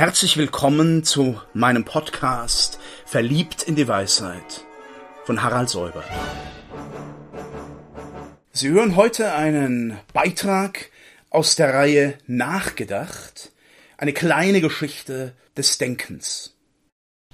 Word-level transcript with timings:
Herzlich 0.00 0.38
willkommen 0.38 1.04
zu 1.04 1.38
meinem 1.52 1.84
Podcast 1.84 2.78
Verliebt 3.04 3.64
in 3.64 3.76
die 3.76 3.86
Weisheit 3.86 4.64
von 5.26 5.42
Harald 5.42 5.68
Säuber. 5.68 6.02
Sie 8.50 8.70
hören 8.70 8.96
heute 8.96 9.34
einen 9.34 9.98
Beitrag 10.14 10.88
aus 11.28 11.54
der 11.54 11.74
Reihe 11.74 12.14
Nachgedacht, 12.26 13.52
eine 13.98 14.14
kleine 14.14 14.62
Geschichte 14.62 15.34
des 15.54 15.76
Denkens. 15.76 16.56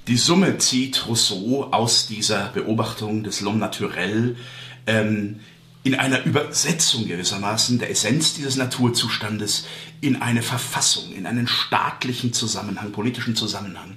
Die 0.09 0.17
Summe 0.17 0.59
zieht 0.59 1.07
Rousseau 1.07 1.69
aus 1.71 2.09
dieser 2.09 2.49
Beobachtung 2.49 3.23
des 3.23 3.43
L'homme 3.43 3.59
naturel 3.59 4.35
ähm, 4.89 5.39
in 5.87 5.95
einer 5.95 6.25
Übersetzung 6.25 7.07
gewissermaßen 7.07 7.79
der 7.79 7.91
Essenz 7.91 8.35
dieses 8.35 8.57
Naturzustandes 8.57 9.67
in 10.01 10.21
eine 10.21 10.43
Verfassung, 10.43 11.13
in 11.13 11.27
einen 11.27 11.47
staatlichen 11.47 12.33
Zusammenhang, 12.33 12.91
politischen 12.91 13.37
Zusammenhang. 13.37 13.97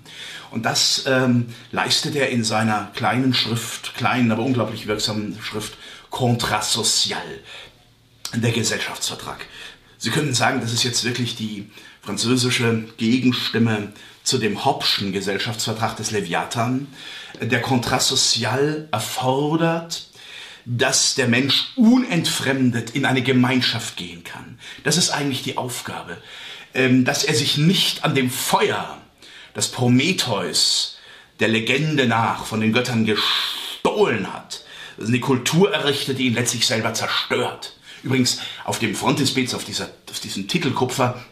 Und 0.51 0.67
das 0.67 1.05
ähm, 1.07 1.47
leistet 1.71 2.15
er 2.15 2.29
in 2.29 2.43
seiner 2.43 2.91
kleinen 2.93 3.33
Schrift, 3.33 3.95
kleinen, 3.95 4.31
aber 4.31 4.43
unglaublich 4.43 4.85
wirksamen 4.85 5.39
Schrift 5.41 5.77
Contrat 6.11 6.63
Social, 6.63 7.17
der 8.35 8.51
Gesellschaftsvertrag. 8.51 9.47
Sie 9.97 10.11
könnten 10.11 10.35
sagen, 10.35 10.61
das 10.61 10.71
ist 10.71 10.83
jetzt 10.83 11.03
wirklich 11.05 11.37
die 11.37 11.71
französische 12.03 12.85
Gegenstimme 12.97 13.93
zu 14.23 14.37
dem 14.37 14.63
Hobbschen 14.63 15.11
Gesellschaftsvertrag 15.11 15.97
des 15.97 16.11
Leviathan. 16.11 16.85
Der 17.41 17.63
Contrat 17.63 18.03
Social 18.03 18.87
erfordert, 18.91 20.08
dass 20.71 21.15
der 21.15 21.27
Mensch 21.27 21.71
unentfremdet 21.75 22.91
in 22.91 23.05
eine 23.05 23.23
Gemeinschaft 23.23 23.97
gehen 23.97 24.23
kann. 24.23 24.59
Das 24.83 24.97
ist 24.97 25.09
eigentlich 25.09 25.41
die 25.41 25.57
Aufgabe. 25.57 26.17
Ähm, 26.75 27.05
dass 27.05 27.23
er 27.23 27.33
sich 27.33 27.57
nicht 27.57 28.03
an 28.03 28.13
dem 28.13 28.29
Feuer, 28.29 29.01
das 29.55 29.69
Prometheus 29.69 30.99
der 31.39 31.47
Legende 31.47 32.05
nach 32.05 32.45
von 32.45 32.61
den 32.61 32.71
Göttern 32.71 33.05
gestohlen 33.05 34.31
hat. 34.31 34.63
Eine 34.99 35.19
Kultur 35.19 35.73
errichtet, 35.73 36.19
die 36.19 36.27
ihn 36.27 36.35
letztlich 36.35 36.67
selber 36.67 36.93
zerstört. 36.93 37.75
Übrigens, 38.03 38.39
auf 38.63 38.77
dem 38.77 38.93
Frontispiz, 38.93 39.55
auf, 39.55 39.63
dieser, 39.63 39.89
auf 40.11 40.19
diesem 40.19 40.47
Titelkupfer 40.47 41.25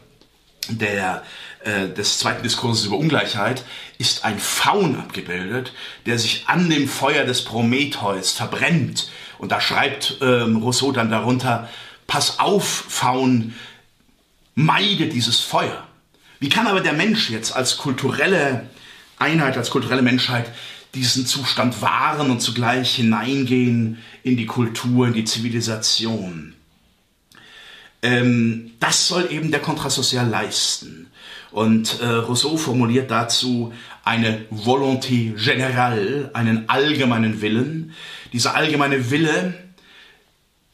der, 0.70 1.24
äh, 1.64 1.88
des 1.90 2.18
zweiten 2.18 2.42
Diskurses 2.42 2.86
über 2.86 2.98
Ungleichheit, 2.98 3.64
ist 4.00 4.26
ein 4.26 4.40
Faun 4.40 4.96
abgebildet, 4.98 5.74
der 6.08 6.18
sich 6.18 6.46
an 6.48 6.72
dem 6.72 6.88
Feuer 6.88 7.24
des 7.26 7.44
Prometheus 7.44 8.32
verbrennt 8.32 9.12
und 9.40 9.52
da 9.52 9.62
schreibt 9.62 10.18
ähm, 10.22 10.58
Rousseau 10.58 10.92
dann 10.92 11.10
darunter, 11.10 11.70
pass 12.08 12.40
auf, 12.40 12.66
Faun, 12.66 13.54
meide 14.56 15.08
dieses 15.08 15.40
Feuer. 15.40 15.88
Wie 16.40 16.50
kann 16.50 16.68
aber 16.68 16.82
der 16.82 16.94
Mensch 16.94 17.30
jetzt 17.30 17.56
als 17.56 17.78
kulturelle 17.78 18.70
Einheit, 19.18 19.58
als 19.58 19.70
kulturelle 19.70 20.02
Menschheit 20.02 20.52
diesen 20.94 21.26
Zustand 21.26 21.82
wahren 21.82 22.32
und 22.32 22.42
zugleich 22.42 22.96
hineingehen 22.96 23.98
in 24.24 24.38
die 24.38 24.46
Kultur, 24.46 25.08
in 25.08 25.14
die 25.14 25.26
Zivilisation? 25.26 26.54
Ähm, 28.02 28.72
das 28.80 29.08
soll 29.08 29.32
eben 29.32 29.52
der 29.52 29.62
Kontrasozial 29.62 30.28
leisten. 30.28 31.07
Und 31.58 32.02
äh, 32.02 32.06
Rousseau 32.06 32.56
formuliert 32.56 33.10
dazu 33.10 33.74
eine 34.04 34.46
Volonté 34.52 35.36
générale, 35.36 36.32
einen 36.36 36.70
allgemeinen 36.70 37.42
Willen. 37.42 37.96
Dieser 38.32 38.54
allgemeine 38.54 39.10
Wille 39.10 39.56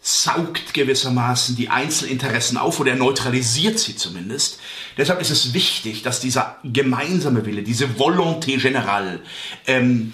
saugt 0.02 0.74
gewissermaßen 0.74 1.56
die 1.56 1.70
Einzelinteressen 1.70 2.58
auf 2.58 2.82
oder 2.82 2.92
er 2.92 2.98
neutralisiert 2.98 3.80
sie 3.80 3.96
zumindest. 3.96 4.60
Deshalb 4.98 5.22
ist 5.22 5.30
es 5.30 5.54
wichtig, 5.54 6.04
dass 6.04 6.20
dieser 6.20 6.58
gemeinsame 6.66 7.46
Wille, 7.46 7.64
diese 7.64 7.86
Volonté 7.86 8.60
générale, 8.60 9.20
ähm, 9.68 10.14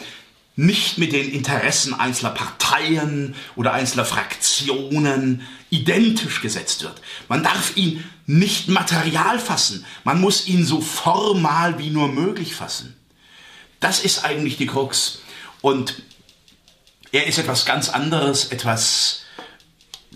nicht 0.59 0.97
mit 0.97 1.13
den 1.13 1.31
Interessen 1.31 1.93
einzelner 1.93 2.31
Parteien 2.31 3.33
oder 3.55 3.71
einzelner 3.71 4.03
Fraktionen 4.03 5.47
identisch 5.69 6.41
gesetzt 6.41 6.83
wird. 6.83 7.01
Man 7.29 7.43
darf 7.43 7.77
ihn 7.77 8.03
nicht 8.25 8.67
material 8.67 9.39
fassen, 9.39 9.85
man 10.03 10.19
muss 10.19 10.47
ihn 10.47 10.65
so 10.65 10.81
formal 10.81 11.79
wie 11.79 11.91
nur 11.91 12.09
möglich 12.09 12.55
fassen. 12.55 12.93
Das 13.79 14.01
ist 14.03 14.25
eigentlich 14.25 14.57
die 14.57 14.67
Krux. 14.67 15.21
Und 15.61 16.03
er 17.13 17.25
ist 17.25 17.37
etwas 17.37 17.65
ganz 17.65 17.87
anderes, 17.87 18.51
etwas 18.51 19.21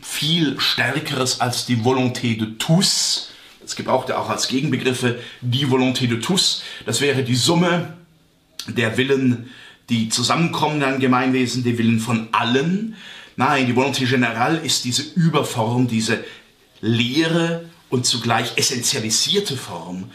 viel 0.01 0.59
Stärkeres 0.59 1.39
als 1.39 1.65
die 1.65 1.77
Volonté 1.77 2.37
de 2.37 2.57
tous. 2.57 3.29
Das 3.61 3.77
gebraucht 3.77 4.09
er 4.09 4.19
auch 4.19 4.29
als 4.29 4.49
Gegenbegriffe. 4.49 5.21
Die 5.39 5.67
Volonté 5.67 6.07
de 6.07 6.19
tous, 6.19 6.63
das 6.85 6.99
wäre 6.99 7.23
die 7.23 7.35
Summe 7.35 7.97
der 8.67 8.97
Willen 8.97 9.49
die 9.89 10.09
zusammenkommenden 10.09 10.99
Gemeinwesen, 10.99 11.63
die 11.63 11.77
Willen 11.77 11.99
von 11.99 12.29
allen. 12.31 12.95
Nein, 13.35 13.67
die 13.67 13.73
Volonté 13.73 14.07
Générale 14.07 14.61
ist 14.61 14.85
diese 14.85 15.03
Überform, 15.15 15.87
diese 15.87 16.23
leere 16.81 17.65
und 17.89 18.05
zugleich 18.05 18.57
essentialisierte 18.57 19.57
Form 19.57 20.09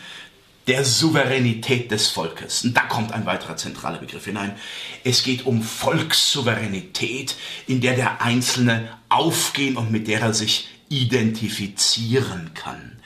der 0.66 0.84
Souveränität 0.84 1.90
des 1.90 2.08
Volkes. 2.08 2.62
Und 2.62 2.76
da 2.76 2.82
kommt 2.82 3.12
ein 3.12 3.24
weiterer 3.24 3.56
zentraler 3.56 3.98
Begriff 3.98 4.26
hinein. 4.26 4.54
Es 5.02 5.22
geht 5.22 5.46
um 5.46 5.62
Volkssouveränität, 5.62 7.36
in 7.66 7.80
der 7.80 7.96
der 7.96 8.22
Einzelne 8.22 8.88
aufgehen 9.08 9.76
und 9.76 9.90
mit 9.90 10.08
der 10.08 10.20
er 10.20 10.34
sich 10.34 10.68
identifizieren 10.90 12.50
kann, 12.54 12.98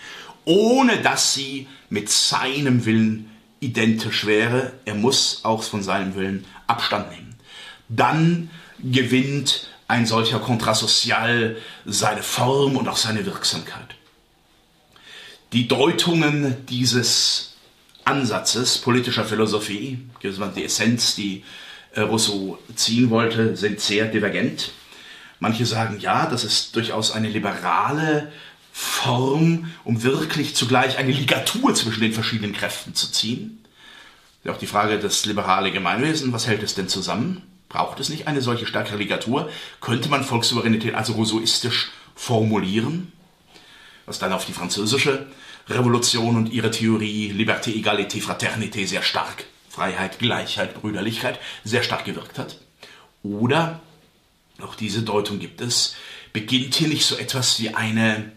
ohne 0.44 0.98
dass 1.02 1.34
sie 1.34 1.68
mit 1.88 2.08
seinem 2.08 2.84
Willen 2.84 3.31
identisch 3.62 4.26
wäre. 4.26 4.72
Er 4.84 4.94
muss 4.94 5.40
auch 5.44 5.62
von 5.62 5.82
seinem 5.82 6.14
Willen 6.16 6.44
Abstand 6.66 7.10
nehmen. 7.10 7.34
Dann 7.88 8.50
gewinnt 8.82 9.68
ein 9.86 10.06
solcher 10.06 10.40
Kontrasozial 10.40 11.56
seine 11.84 12.22
Form 12.22 12.76
und 12.76 12.88
auch 12.88 12.96
seine 12.96 13.24
Wirksamkeit. 13.24 13.94
Die 15.52 15.68
Deutungen 15.68 16.66
dieses 16.66 17.54
Ansatzes 18.04 18.78
politischer 18.78 19.24
Philosophie, 19.24 19.98
die 20.22 20.64
Essenz, 20.64 21.14
die 21.14 21.44
äh, 21.94 22.00
Rousseau 22.00 22.58
ziehen 22.74 23.10
wollte, 23.10 23.56
sind 23.56 23.80
sehr 23.80 24.06
divergent. 24.06 24.72
Manche 25.38 25.66
sagen, 25.66 25.98
ja, 26.00 26.26
das 26.26 26.42
ist 26.42 26.74
durchaus 26.74 27.12
eine 27.12 27.28
liberale 27.28 28.32
Form, 28.72 29.70
um 29.84 30.02
wirklich 30.02 30.56
zugleich 30.56 30.96
eine 30.96 31.12
Ligatur 31.12 31.74
zwischen 31.74 32.00
den 32.00 32.14
verschiedenen 32.14 32.54
Kräften 32.54 32.94
zu 32.94 33.12
ziehen. 33.12 33.64
Auch 34.48 34.56
die 34.56 34.66
Frage 34.66 34.98
des 34.98 35.26
liberale 35.26 35.70
Gemeinwesen, 35.70 36.32
was 36.32 36.46
hält 36.46 36.62
es 36.62 36.74
denn 36.74 36.88
zusammen? 36.88 37.42
Braucht 37.68 38.00
es 38.00 38.08
nicht 38.08 38.26
eine 38.26 38.40
solche 38.40 38.66
stärkere 38.66 38.96
Ligatur? 38.96 39.50
Könnte 39.80 40.08
man 40.08 40.24
Volkssouveränität 40.24 40.94
also 40.94 41.12
rousseauistisch 41.12 41.90
formulieren? 42.14 43.12
Was 44.04 44.18
dann 44.18 44.32
auf 44.32 44.46
die 44.46 44.52
französische 44.52 45.26
Revolution 45.68 46.36
und 46.36 46.52
ihre 46.52 46.70
Theorie 46.70 47.30
Liberté, 47.30 47.70
Egalité, 47.70 48.20
Fraternité 48.20 48.86
sehr 48.86 49.02
stark, 49.02 49.44
Freiheit, 49.68 50.18
Gleichheit, 50.18 50.74
Brüderlichkeit, 50.74 51.38
sehr 51.64 51.82
stark 51.82 52.04
gewirkt 52.04 52.38
hat. 52.38 52.58
Oder, 53.22 53.80
auch 54.60 54.74
diese 54.74 55.02
Deutung 55.02 55.38
gibt 55.38 55.60
es, 55.60 55.94
beginnt 56.32 56.74
hier 56.74 56.88
nicht 56.88 57.06
so 57.06 57.16
etwas 57.16 57.60
wie 57.60 57.74
eine 57.74 58.32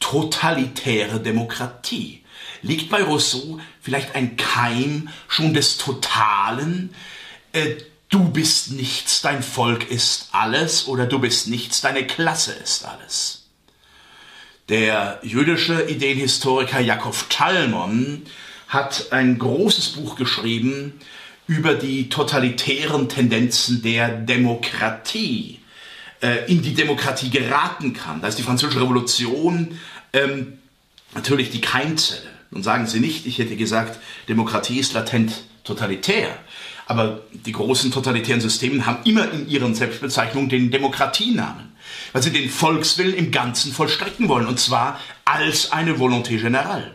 totalitäre 0.00 1.20
Demokratie? 1.20 2.22
liegt 2.62 2.90
bei 2.90 3.02
Rousseau 3.02 3.58
vielleicht 3.80 4.14
ein 4.14 4.36
Keim 4.36 5.08
schon 5.28 5.54
des 5.54 5.78
Totalen? 5.78 6.94
Äh, 7.52 7.76
du 8.08 8.30
bist 8.30 8.72
nichts, 8.72 9.22
dein 9.22 9.42
Volk 9.42 9.90
ist 9.90 10.28
alles 10.32 10.88
oder 10.88 11.06
du 11.06 11.18
bist 11.18 11.48
nichts, 11.48 11.80
deine 11.80 12.06
Klasse 12.06 12.52
ist 12.52 12.84
alles. 12.84 13.46
Der 14.68 15.20
jüdische 15.22 15.88
Ideenhistoriker 15.88 16.80
Jakob 16.80 17.16
Talmon 17.30 18.22
hat 18.68 19.12
ein 19.12 19.38
großes 19.38 19.90
Buch 19.90 20.16
geschrieben 20.16 21.00
über 21.46 21.74
die 21.74 22.10
totalitären 22.10 23.08
Tendenzen 23.08 23.80
der 23.80 24.08
Demokratie, 24.10 25.60
äh, 26.22 26.50
in 26.50 26.62
die 26.62 26.74
Demokratie 26.74 27.30
geraten 27.30 27.92
kann. 27.92 28.20
Da 28.20 28.28
ist 28.28 28.38
die 28.38 28.42
Französische 28.42 28.80
Revolution 28.80 29.78
ähm, 30.12 30.58
natürlich 31.14 31.50
die 31.50 31.60
Keimzelle. 31.60 32.28
Nun 32.50 32.62
sagen 32.62 32.86
Sie 32.86 33.00
nicht, 33.00 33.26
ich 33.26 33.38
hätte 33.38 33.56
gesagt, 33.56 33.98
Demokratie 34.28 34.78
ist 34.78 34.94
latent 34.94 35.42
totalitär. 35.64 36.36
Aber 36.86 37.20
die 37.32 37.52
großen 37.52 37.92
totalitären 37.92 38.40
Systeme 38.40 38.86
haben 38.86 39.00
immer 39.04 39.30
in 39.30 39.46
ihren 39.48 39.74
Selbstbezeichnungen 39.74 40.48
den 40.48 40.70
Demokratienamen, 40.70 41.72
weil 42.12 42.22
sie 42.22 42.32
den 42.32 42.48
Volkswillen 42.48 43.14
im 43.14 43.30
Ganzen 43.30 43.72
vollstrecken 43.72 44.28
wollen, 44.30 44.46
und 44.46 44.58
zwar 44.58 44.98
als 45.26 45.70
eine 45.70 45.98
Volonté 45.98 46.40
générale. 46.40 46.92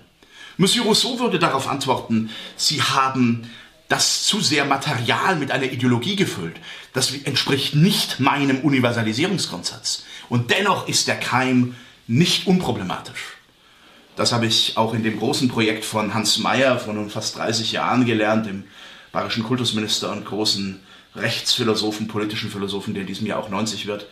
Monsieur 0.57 0.85
Rousseau 0.85 1.19
würde 1.19 1.37
darauf 1.37 1.67
antworten, 1.67 2.31
Sie 2.55 2.81
haben 2.81 3.49
das 3.89 4.23
zu 4.23 4.39
sehr 4.39 4.65
Material 4.65 5.35
mit 5.35 5.51
einer 5.51 5.65
Ideologie 5.65 6.15
gefüllt. 6.15 6.55
Das 6.93 7.11
entspricht 7.11 7.75
nicht 7.75 8.19
meinem 8.19 8.61
Universalisierungsgrundsatz. 8.61 10.03
Und 10.29 10.51
dennoch 10.51 10.87
ist 10.87 11.07
der 11.07 11.19
Keim 11.19 11.75
nicht 12.07 12.47
unproblematisch. 12.47 13.37
Das 14.15 14.31
habe 14.31 14.45
ich 14.45 14.77
auch 14.77 14.93
in 14.93 15.03
dem 15.03 15.19
großen 15.19 15.47
Projekt 15.47 15.85
von 15.85 16.13
Hans 16.13 16.37
Mayer 16.37 16.79
von 16.79 16.95
nun 16.95 17.09
fast 17.09 17.37
30 17.37 17.71
Jahren 17.71 18.05
gelernt, 18.05 18.45
dem 18.45 18.65
bayerischen 19.11 19.43
Kultusminister 19.43 20.11
und 20.11 20.25
großen 20.25 20.79
Rechtsphilosophen, 21.15 22.07
politischen 22.07 22.49
Philosophen, 22.49 22.93
der 22.93 23.01
in 23.01 23.07
diesem 23.07 23.27
Jahr 23.27 23.39
auch 23.39 23.49
90 23.49 23.85
wird, 23.85 24.07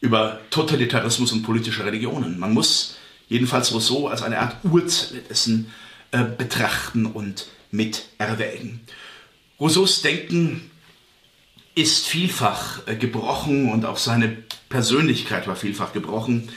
über 0.00 0.40
Totalitarismus 0.50 1.32
und 1.32 1.42
politische 1.42 1.84
Religionen. 1.84 2.38
Man 2.38 2.54
muss 2.54 2.96
jedenfalls 3.28 3.72
Rousseau 3.72 4.08
als 4.08 4.22
eine 4.22 4.38
Art 4.38 4.56
Urzelle 4.64 5.20
dessen 5.22 5.72
äh, 6.10 6.24
betrachten 6.24 7.06
und 7.06 7.46
mit 7.70 8.06
erwägen. 8.18 8.80
Rousseaus 9.58 10.02
Denken 10.02 10.70
ist 11.74 12.06
vielfach 12.06 12.86
äh, 12.86 12.96
gebrochen 12.96 13.70
und 13.70 13.84
auch 13.84 13.98
seine 13.98 14.36
Persönlichkeit 14.68 15.46
war 15.46 15.56
vielfach 15.56 15.92
gebrochen. 15.92 16.48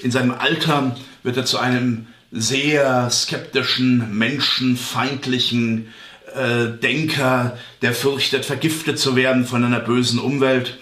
In 0.00 0.10
seinem 0.10 0.32
Alter 0.32 0.96
wird 1.22 1.36
er 1.36 1.44
zu 1.44 1.58
einem 1.58 2.06
sehr 2.32 3.10
skeptischen, 3.10 4.16
menschenfeindlichen 4.16 5.88
äh, 6.34 6.68
Denker, 6.80 7.58
der 7.82 7.92
fürchtet, 7.92 8.44
vergiftet 8.44 8.98
zu 8.98 9.16
werden 9.16 9.44
von 9.46 9.64
einer 9.64 9.80
bösen 9.80 10.18
Umwelt, 10.18 10.78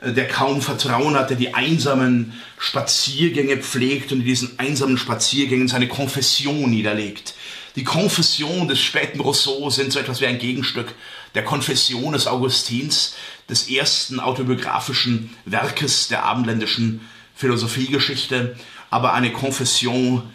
äh, 0.00 0.12
der 0.12 0.28
kaum 0.28 0.62
Vertrauen 0.62 1.16
hat, 1.16 1.30
der 1.30 1.36
die 1.36 1.54
einsamen 1.54 2.32
Spaziergänge 2.58 3.56
pflegt 3.58 4.12
und 4.12 4.20
in 4.20 4.26
diesen 4.26 4.58
einsamen 4.58 4.96
Spaziergängen 4.96 5.68
seine 5.68 5.88
Konfession 5.88 6.70
niederlegt. 6.70 7.34
Die 7.76 7.84
Konfession 7.84 8.68
des 8.68 8.80
späten 8.80 9.20
Rousseau 9.20 9.70
sind 9.70 9.92
so 9.92 9.98
etwas 9.98 10.20
wie 10.20 10.26
ein 10.26 10.38
Gegenstück 10.38 10.94
der 11.34 11.44
Konfession 11.44 12.12
des 12.12 12.26
Augustins, 12.26 13.14
des 13.48 13.68
ersten 13.68 14.20
autobiografischen 14.20 15.34
Werkes 15.46 16.08
der 16.08 16.24
abendländischen 16.24 17.00
Philosophiegeschichte, 17.34 18.56
aber 18.90 19.14
eine 19.14 19.32
Konfession 19.32 20.30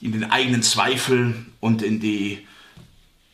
in 0.00 0.12
den 0.12 0.30
eigenen 0.30 0.62
Zweifel 0.62 1.46
und 1.60 1.82
in 1.82 1.98
die 1.98 2.46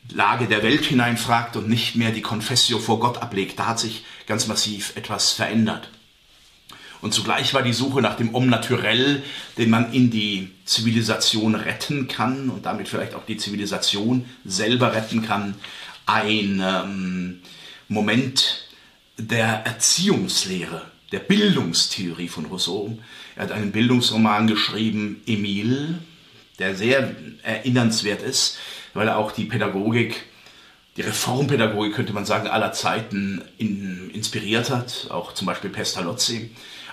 Lage 0.09 0.47
der 0.47 0.63
Welt 0.63 0.85
hineinfragt 0.85 1.57
und 1.57 1.69
nicht 1.69 1.97
mehr 1.97 2.11
die 2.11 2.23
Confessio 2.23 2.79
vor 2.79 3.01
Gott 3.01 3.19
ablegt. 3.19 3.59
Da 3.59 3.67
hat 3.67 3.79
sich 3.79 4.05
ganz 4.27 4.47
massiv 4.47 4.97
etwas 4.97 5.33
verändert. 5.33 5.91
Und 7.03 7.15
zugleich 7.15 7.55
war 7.55 7.63
die 7.63 7.73
Suche 7.73 8.03
nach 8.03 8.17
dem 8.17 8.35
Om 8.35 8.49
naturell, 8.49 9.23
den 9.57 9.71
man 9.71 9.93
in 9.93 10.11
die 10.11 10.51
Zivilisation 10.65 11.55
retten 11.55 12.09
kann 12.09 12.51
und 12.51 12.67
damit 12.67 12.89
vielleicht 12.89 13.15
auch 13.15 13.25
die 13.25 13.39
Zivilisation 13.39 14.27
selber 14.45 14.95
retten 14.95 15.23
kann, 15.23 15.55
ein 16.07 16.63
ähm, 16.63 17.41
Moment 17.89 18.67
der 19.17 19.65
Erziehungslehre, 19.67 20.83
der 21.13 21.21
Bildungstheorie 21.21 22.29
von 22.29 22.47
Rousseau. 22.47 22.99
Er 23.37 23.45
hat 23.45 23.53
einen 23.53 23.73
Bildungsroman 23.73 24.47
geschrieben, 24.47 25.23
Emile, 25.27 26.01
der 26.59 26.75
sehr 26.75 27.15
erinnernswert 27.43 28.23
ist, 28.23 28.59
weil 28.93 29.09
er 29.09 29.17
auch 29.17 29.33
die 29.33 29.45
Pädagogik, 29.45 30.27
die 30.97 31.03
Reformpädagogik 31.03 31.95
könnte 31.95 32.13
man 32.13 32.27
sagen, 32.27 32.49
aller 32.49 32.73
Zeiten 32.73 33.43
in, 33.57 34.11
inspiriert 34.11 34.71
hat, 34.71 35.07
auch 35.11 35.33
zum 35.33 35.47
Beispiel 35.47 35.71
Pestalozzi, 35.71 36.51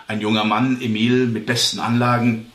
ein 0.08 0.22
junger 0.22 0.44
Mann, 0.44 0.82
Emil, 0.82 1.28
mit 1.28 1.46
besten 1.46 1.80
Anlagen, 1.80 2.52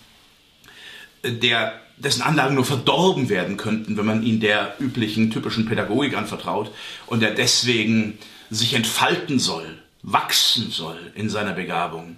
der, 1.25 1.81
dessen 1.99 2.23
Anlagen 2.23 2.55
nur 2.55 2.65
verdorben 2.65 3.29
werden 3.29 3.57
könnten, 3.57 3.97
wenn 3.97 4.07
man 4.07 4.23
ihn 4.23 4.41
der 4.41 4.75
üblichen, 4.81 5.31
typischen 5.31 5.67
Pädagogik 5.67 6.17
anvertraut 6.17 6.73
und 7.07 7.21
der 7.21 7.35
deswegen 7.35 8.19
sich 8.51 8.75
entfalten 8.75 9.39
soll, 9.39 9.79
wachsen 10.03 10.71
soll 10.71 10.99
in 11.15 11.31
seiner 11.31 11.53
Begabung. 11.53 12.17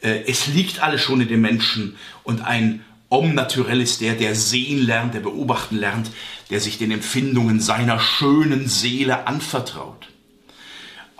Äh, 0.00 0.22
es 0.26 0.46
liegt 0.46 0.82
alles 0.82 1.02
schon 1.02 1.20
in 1.20 1.28
dem 1.28 1.40
Menschen 1.40 1.96
und 2.22 2.42
ein 2.42 2.84
Om 3.12 3.34
naturell 3.34 3.80
ist 3.80 4.00
der, 4.00 4.14
der 4.14 4.36
sehen 4.36 4.86
lernt, 4.86 5.14
der 5.14 5.20
beobachten 5.20 5.76
lernt, 5.76 6.12
der 6.48 6.60
sich 6.60 6.78
den 6.78 6.92
Empfindungen 6.92 7.58
seiner 7.58 7.98
schönen 7.98 8.68
Seele 8.68 9.26
anvertraut. 9.26 10.06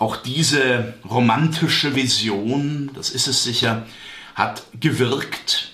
Auch 0.01 0.17
diese 0.17 0.95
romantische 1.05 1.95
Vision, 1.95 2.91
das 2.95 3.11
ist 3.11 3.27
es 3.27 3.45
sicher, 3.45 3.87
hat 4.35 4.63
gewirkt, 4.81 5.73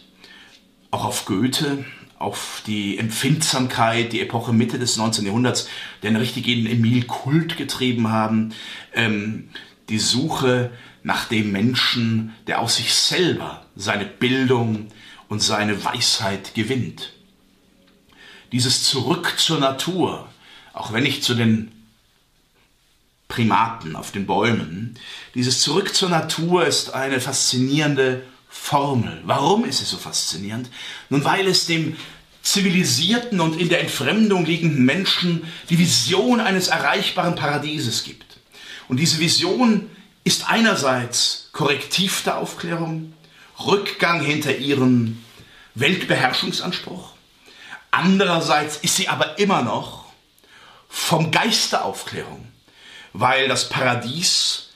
auch 0.91 1.05
auf 1.05 1.27
Goethe, 1.27 1.85
auf 2.19 2.65
die 2.67 2.99
Empfindsamkeit, 2.99 4.13
die 4.13 4.21
Epoche 4.21 4.53
Mitte 4.53 4.81
des 4.81 4.97
19. 4.97 5.27
Jahrhunderts, 5.27 5.69
der 6.03 6.09
einen 6.09 6.17
richtigen 6.17 6.67
Emil-Kult 6.67 7.57
getrieben 7.57 8.09
haben, 8.11 8.53
ähm, 8.95 9.51
die 9.91 10.01
Suche 10.01 10.73
nach 11.05 11.29
dem 11.29 11.53
Menschen, 11.53 12.35
der 12.49 12.61
aus 12.61 12.79
sich 12.79 12.95
selber 12.95 13.65
seine 13.77 14.07
Bildung, 14.07 14.89
und 15.29 15.41
seine 15.41 15.85
Weisheit 15.85 16.55
gewinnt. 16.55 17.13
Dieses 18.53 18.85
Zurück 18.85 19.35
zur 19.39 19.59
Natur, 19.59 20.29
auch 20.73 20.93
wenn 20.93 21.03
nicht 21.03 21.25
zu 21.25 21.35
den 21.35 21.73
Primaten 23.37 23.97
auf 23.97 24.13
den 24.13 24.25
Bäumen, 24.25 24.99
dieses 25.35 25.61
Zurück 25.61 25.95
zur 25.95 26.09
Natur 26.09 26.67
ist 26.67 26.95
eine 26.95 27.21
faszinierende 27.21 28.23
Formel. 28.49 29.21
Warum 29.27 29.67
ist 29.67 29.83
es 29.83 29.91
so 29.91 29.99
faszinierend? 29.99 30.71
Nun, 31.11 31.23
weil 31.23 31.47
es 31.47 31.67
dem 31.67 31.97
zivilisierten 32.41 33.41
und 33.41 33.61
in 33.61 33.69
der 33.69 33.83
Entfremdung 33.83 34.47
liegenden 34.47 34.87
Menschen 34.87 35.45
die 35.69 35.79
Vision 35.79 36.41
eines 36.41 36.69
erreichbaren 36.69 37.35
Paradieses 37.35 38.05
gibt. 38.05 38.39
Und 38.89 38.97
diese 38.97 39.19
Vision 39.19 39.91
ist 40.25 40.49
einerseits 40.49 41.51
Korrektiv 41.53 42.23
der 42.25 42.39
Aufklärung, 42.39 43.13
Rückgang 43.67 44.23
hinter 44.23 44.57
ihren 44.57 45.23
Weltbeherrschungsanspruch. 45.75 47.13
Andererseits 47.91 48.79
ist 48.79 48.97
sie 48.97 49.09
aber 49.09 49.39
immer 49.39 49.61
noch 49.61 50.07
vom 50.89 51.31
Geist 51.31 51.73
der 51.73 51.85
Aufklärung, 51.85 52.49
weil 53.13 53.49
das 53.49 53.69
Paradies 53.69 54.71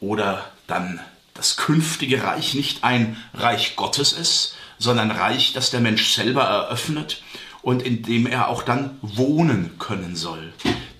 oder 0.00 0.50
dann 0.66 1.00
das 1.34 1.56
künftige 1.56 2.22
Reich 2.22 2.54
nicht 2.54 2.84
ein 2.84 3.16
Reich 3.34 3.76
Gottes 3.76 4.12
ist, 4.12 4.54
sondern 4.78 5.10
ein 5.10 5.16
Reich, 5.16 5.52
das 5.52 5.70
der 5.70 5.80
Mensch 5.80 6.12
selber 6.14 6.44
eröffnet 6.44 7.22
und 7.62 7.82
in 7.82 8.02
dem 8.02 8.26
er 8.26 8.48
auch 8.48 8.62
dann 8.62 8.98
wohnen 9.02 9.78
können 9.78 10.16
soll. 10.16 10.52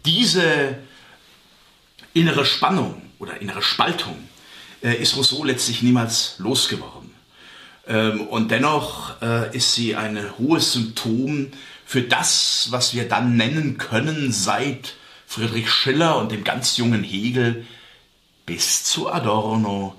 Diese 0.05 0.79
innere 2.12 2.44
Spannung 2.44 3.03
oder 3.19 3.41
innere 3.41 3.62
Spaltung 3.62 4.29
äh, 4.82 4.94
ist 4.94 5.17
Rousseau 5.17 5.44
letztlich 5.44 5.82
niemals 5.82 6.37
losgeworden. 6.38 7.11
Ähm, 7.87 8.23
und 8.23 8.50
dennoch 8.50 9.20
äh, 9.20 9.55
ist 9.55 9.75
sie 9.75 9.94
ein 9.97 10.19
hohes 10.38 10.73
Symptom 10.73 11.53
für 11.85 12.03
das, 12.03 12.69
was 12.70 12.94
wir 12.94 13.09
dann 13.09 13.37
nennen 13.37 13.77
können 13.79 14.32
seit 14.32 14.94
Friedrich 15.34 15.69
Schiller 15.69 16.17
und 16.19 16.31
dem 16.31 16.44
ganz 16.44 16.76
jungen 16.76 17.03
Hegel 17.03 17.67
bis 18.46 18.84
zu 18.84 19.10
Adorno, 19.10 19.96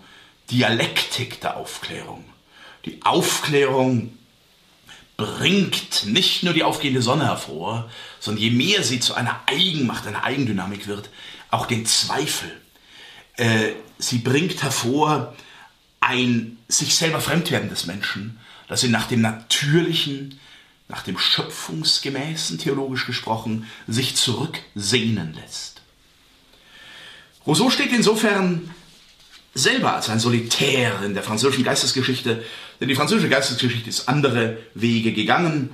Dialektik 0.50 1.42
der 1.42 1.58
Aufklärung. 1.58 2.24
Die 2.86 3.02
Aufklärung 3.04 4.18
bringt 5.18 6.06
nicht 6.06 6.44
nur 6.44 6.54
die 6.54 6.64
aufgehende 6.64 7.02
Sonne 7.02 7.26
hervor, 7.26 7.90
sondern 8.22 8.44
je 8.44 8.52
mehr 8.52 8.82
sie 8.84 9.02
zu 9.02 9.14
einer 9.14 9.42
Eigenmacht, 9.46 10.08
einer 10.08 10.24
Eigendynamik 10.24 10.88
wird, 10.88 11.10
auch 11.52 11.66
den 11.66 11.86
Zweifel. 11.86 12.50
Äh, 13.36 13.74
sie 13.98 14.20
bringt 14.20 14.64
hervor 14.64 15.36
ein 16.00 16.58
sich 16.70 16.96
selber 16.96 17.20
Fremdwerden 17.20 17.70
des 17.70 17.88
Menschen, 17.88 18.40
das 18.70 18.86
ihn 18.86 18.92
nach 18.92 19.08
dem 19.08 19.20
natürlichen, 19.20 20.40
nach 20.88 21.02
dem 21.02 21.18
schöpfungsgemäßen, 21.18 22.60
theologisch 22.60 23.06
gesprochen, 23.06 23.68
sich 23.88 24.16
zurücksehnen 24.16 25.34
lässt. 25.34 25.82
Rousseau 27.46 27.70
steht 27.70 27.92
insofern 27.92 28.70
selber 29.54 29.96
als 29.96 30.10
ein 30.10 30.20
Solitär 30.20 31.02
in 31.04 31.14
der 31.14 31.24
französischen 31.24 31.64
Geistesgeschichte, 31.64 32.44
denn 32.80 32.90
die 32.90 32.96
französische 32.96 33.30
Geistesgeschichte 33.30 33.90
ist 33.90 34.10
andere 34.10 34.58
Wege 34.74 35.14
gegangen. 35.14 35.70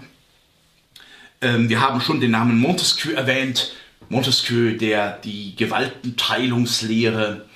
Ähm, 1.41 1.67
wir 1.67 1.81
haben 1.81 1.99
schon 1.99 2.21
den 2.21 2.31
Namen 2.31 2.59
Montesquieu 2.59 3.13
erwähnt. 3.13 3.73
Montesquieu, 4.09 4.77
der 4.77 5.17
die 5.23 5.55
Gewaltenteilungslehre 5.55 7.47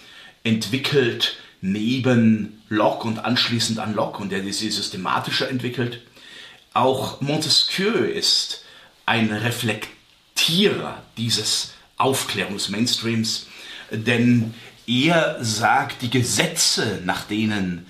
entwickelt, 0.44 1.38
neben 1.62 2.64
Locke 2.70 3.08
und 3.08 3.20
anschließend 3.20 3.80
an 3.80 3.94
Locke 3.94 4.22
und 4.22 4.32
der 4.32 4.42
sie 4.44 4.72
systematischer 4.72 5.50
entwickelt. 5.50 6.02
Auch 6.76 7.22
Montesquieu 7.22 8.04
ist 8.04 8.66
ein 9.06 9.32
Reflektierer 9.32 11.02
dieses 11.16 11.72
Aufklärungsmainstreams, 11.96 13.48
denn 13.92 14.54
er 14.86 15.38
sagt, 15.40 16.02
die 16.02 16.10
Gesetze, 16.10 17.00
nach 17.06 17.24
denen 17.24 17.86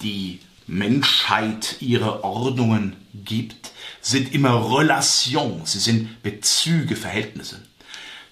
die 0.00 0.40
Menschheit 0.66 1.76
ihre 1.80 2.24
Ordnungen 2.24 2.96
gibt, 3.12 3.72
sind 4.00 4.32
immer 4.32 4.78
Relations, 4.78 5.70
sie 5.70 5.80
sind 5.80 6.22
Bezüge, 6.22 6.96
Verhältnisse. 6.96 7.60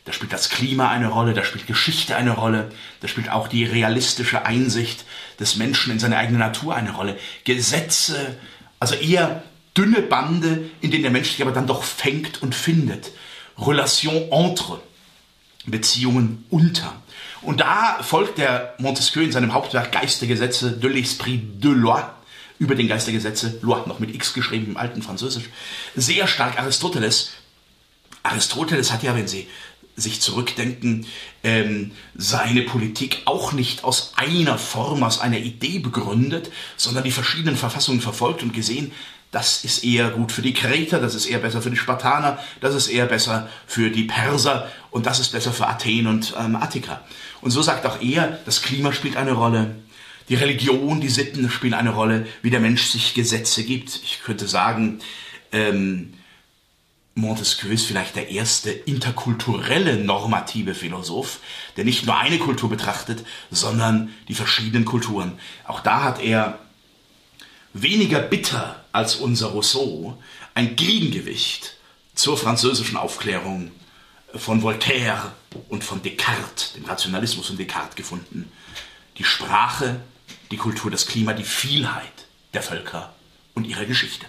Da 0.06 0.14
spielt 0.14 0.32
das 0.32 0.48
Klima 0.48 0.88
eine 0.88 1.08
Rolle, 1.08 1.34
da 1.34 1.44
spielt 1.44 1.66
Geschichte 1.66 2.16
eine 2.16 2.30
Rolle, 2.30 2.70
da 3.02 3.08
spielt 3.08 3.28
auch 3.28 3.48
die 3.48 3.66
realistische 3.66 4.46
Einsicht 4.46 5.04
des 5.38 5.56
Menschen 5.56 5.92
in 5.92 5.98
seine 5.98 6.16
eigene 6.16 6.38
Natur 6.38 6.74
eine 6.74 6.92
Rolle. 6.92 7.18
Gesetze, 7.44 8.38
also 8.78 8.94
er 8.94 9.42
dünne 9.76 10.02
Bande, 10.02 10.70
in 10.80 10.90
denen 10.90 11.02
der 11.02 11.12
Mensch 11.12 11.30
sich 11.30 11.42
aber 11.42 11.52
dann 11.52 11.66
doch 11.66 11.82
fängt 11.82 12.42
und 12.42 12.54
findet. 12.54 13.12
Relation 13.58 14.30
entre, 14.30 14.80
Beziehungen 15.66 16.44
unter. 16.50 16.94
Und 17.42 17.60
da 17.60 18.02
folgt 18.02 18.38
der 18.38 18.74
Montesquieu 18.78 19.22
in 19.22 19.32
seinem 19.32 19.52
Hauptwerk 19.52 19.92
Geist 19.92 20.20
der 20.20 20.28
Gesetze 20.28 20.72
de 20.72 20.90
l'Esprit 20.90 21.40
de 21.58 21.72
Loi 21.72 22.02
über 22.58 22.74
den 22.74 22.88
Geist 22.88 23.06
der 23.06 23.14
Gesetze, 23.14 23.58
Loi 23.62 23.80
noch 23.86 23.98
mit 23.98 24.14
X 24.14 24.34
geschrieben 24.34 24.66
im 24.66 24.76
alten 24.76 25.02
Französisch, 25.02 25.44
sehr 25.96 26.26
stark 26.26 26.58
Aristoteles. 26.58 27.30
Aristoteles 28.22 28.92
hat 28.92 29.02
ja, 29.02 29.14
wenn 29.14 29.26
Sie 29.26 29.48
sich 29.96 30.20
zurückdenken, 30.20 31.06
ähm, 31.42 31.92
seine 32.14 32.62
Politik 32.62 33.22
auch 33.24 33.52
nicht 33.52 33.84
aus 33.84 34.12
einer 34.16 34.58
Form, 34.58 35.02
aus 35.02 35.20
einer 35.20 35.38
Idee 35.38 35.78
begründet, 35.78 36.50
sondern 36.76 37.04
die 37.04 37.10
verschiedenen 37.10 37.56
Verfassungen 37.56 38.00
verfolgt 38.00 38.42
und 38.42 38.52
gesehen, 38.52 38.92
das 39.30 39.64
ist 39.64 39.84
eher 39.84 40.10
gut 40.10 40.32
für 40.32 40.42
die 40.42 40.54
Kreter, 40.54 41.00
das 41.00 41.14
ist 41.14 41.26
eher 41.26 41.38
besser 41.38 41.62
für 41.62 41.70
die 41.70 41.76
Spartaner, 41.76 42.38
das 42.60 42.74
ist 42.74 42.88
eher 42.88 43.06
besser 43.06 43.48
für 43.66 43.90
die 43.90 44.04
Perser 44.04 44.68
und 44.90 45.06
das 45.06 45.20
ist 45.20 45.30
besser 45.30 45.52
für 45.52 45.68
Athen 45.68 46.06
und 46.06 46.34
ähm, 46.38 46.56
Attika. 46.56 47.02
Und 47.40 47.52
so 47.52 47.62
sagt 47.62 47.86
auch 47.86 48.00
er, 48.02 48.38
das 48.44 48.62
Klima 48.62 48.92
spielt 48.92 49.16
eine 49.16 49.32
Rolle, 49.32 49.76
die 50.28 50.34
Religion, 50.34 51.00
die 51.00 51.08
Sitten 51.08 51.50
spielen 51.50 51.74
eine 51.74 51.90
Rolle, 51.90 52.26
wie 52.42 52.50
der 52.50 52.60
Mensch 52.60 52.84
sich 52.84 53.14
Gesetze 53.14 53.64
gibt. 53.64 54.00
Ich 54.04 54.20
könnte 54.22 54.46
sagen, 54.46 55.00
ähm, 55.50 56.14
Montesquieu 57.16 57.70
ist 57.70 57.86
vielleicht 57.86 58.14
der 58.14 58.30
erste 58.30 58.70
interkulturelle 58.70 59.96
normative 59.96 60.74
Philosoph, 60.74 61.40
der 61.76 61.84
nicht 61.84 62.06
nur 62.06 62.16
eine 62.16 62.38
Kultur 62.38 62.70
betrachtet, 62.70 63.24
sondern 63.50 64.10
die 64.28 64.34
verschiedenen 64.34 64.84
Kulturen. 64.84 65.32
Auch 65.66 65.80
da 65.80 66.04
hat 66.04 66.22
er 66.22 66.60
weniger 67.72 68.20
bitter 68.20 68.84
als 68.92 69.16
unser 69.16 69.48
Rousseau 69.48 70.20
ein 70.54 70.76
Gegengewicht 70.76 71.76
zur 72.14 72.36
französischen 72.36 72.96
Aufklärung 72.96 73.70
von 74.34 74.62
Voltaire 74.62 75.32
und 75.68 75.84
von 75.84 76.02
Descartes, 76.02 76.74
dem 76.74 76.84
Rationalismus 76.84 77.46
von 77.46 77.56
Descartes 77.56 77.96
gefunden. 77.96 78.50
Die 79.18 79.24
Sprache, 79.24 80.00
die 80.50 80.56
Kultur, 80.56 80.90
das 80.90 81.06
Klima, 81.06 81.32
die 81.32 81.44
Vielheit 81.44 82.26
der 82.52 82.62
Völker 82.62 83.14
und 83.54 83.66
ihrer 83.66 83.84
Geschichte. 83.84 84.26